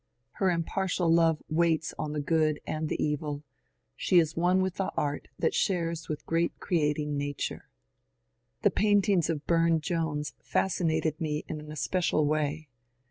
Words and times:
Her 0.31 0.49
impartial 0.49 1.13
love 1.13 1.43
waits 1.47 1.93
on 1.99 2.13
the 2.13 2.21
good 2.21 2.59
and 2.65 2.89
the 2.89 2.99
evil; 2.99 3.43
she 3.95 4.17
is 4.17 4.35
one 4.35 4.59
with 4.63 4.77
the 4.77 4.91
art 4.97 5.27
that 5.37 5.51
^^ 5.51 5.53
shares 5.53 6.09
with 6.09 6.25
great 6.25 6.59
creating 6.59 7.15
Nature." 7.19 7.69
The 8.63 8.71
paintings 8.71 9.29
of 9.29 9.45
Bume 9.45 9.79
Jones 9.79 10.33
fascinated 10.39 11.21
me 11.21 11.43
in 11.47 11.59
an 11.59 11.71
especial 11.71 12.25
way. 12.25 12.67